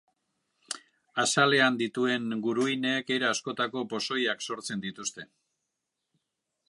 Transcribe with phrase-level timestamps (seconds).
[1.23, 5.31] Azalean dituen guruinek era askotako pozoiak sortzen dituzte.